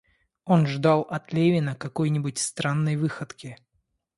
Он 0.45 0.65
ждал 0.65 1.01
от 1.03 1.31
Левина 1.31 1.75
какой-нибудь 1.75 2.39
странной 2.39 2.95
выходки. 2.95 3.59